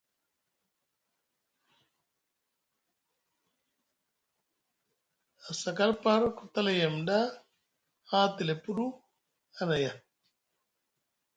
Asakal 5.49 5.91
par 6.03 6.21
ku 6.37 6.43
tala 6.53 6.71
yem 6.79 6.95
ɗa 7.07 7.17
haa 8.09 8.27
tile 8.35 8.55
puɗu, 8.63 8.85
a 9.59 9.61
naya. 9.69 9.91